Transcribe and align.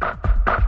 Bye. 0.00 0.58